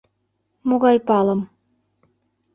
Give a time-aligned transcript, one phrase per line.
[0.67, 1.39] —Могай палым?